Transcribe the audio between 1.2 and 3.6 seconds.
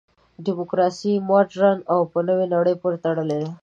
مډرنه او په نوې نړۍ پورې تړلې ده.